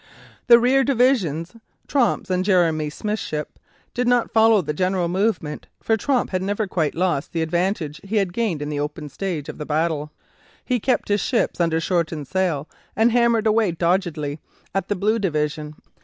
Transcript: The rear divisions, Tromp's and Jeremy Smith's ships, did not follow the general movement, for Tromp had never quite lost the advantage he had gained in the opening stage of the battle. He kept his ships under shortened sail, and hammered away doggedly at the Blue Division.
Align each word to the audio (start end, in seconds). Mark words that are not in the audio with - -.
The 0.47 0.57
rear 0.57 0.83
divisions, 0.83 1.55
Tromp's 1.87 2.31
and 2.31 2.43
Jeremy 2.43 2.89
Smith's 2.89 3.21
ships, 3.21 3.59
did 3.93 4.07
not 4.07 4.31
follow 4.33 4.63
the 4.63 4.73
general 4.73 5.07
movement, 5.07 5.67
for 5.79 5.95
Tromp 5.95 6.31
had 6.31 6.41
never 6.41 6.65
quite 6.65 6.95
lost 6.95 7.33
the 7.33 7.43
advantage 7.43 8.01
he 8.03 8.15
had 8.15 8.33
gained 8.33 8.63
in 8.63 8.69
the 8.69 8.79
opening 8.79 9.09
stage 9.11 9.47
of 9.47 9.59
the 9.59 9.63
battle. 9.67 10.11
He 10.65 10.79
kept 10.79 11.09
his 11.09 11.21
ships 11.21 11.61
under 11.61 11.79
shortened 11.79 12.27
sail, 12.27 12.67
and 12.95 13.11
hammered 13.11 13.45
away 13.45 13.73
doggedly 13.73 14.39
at 14.73 14.87
the 14.87 14.95
Blue 14.95 15.19
Division. 15.19 15.75